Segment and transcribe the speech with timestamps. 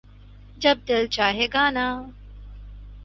[0.61, 1.85] جب دل چاھے گانا